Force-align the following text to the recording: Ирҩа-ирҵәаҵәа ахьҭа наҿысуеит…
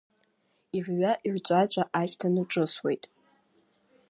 Ирҩа-ирҵәаҵәа 0.77 1.83
ахьҭа 2.01 2.27
наҿысуеит… 2.33 3.03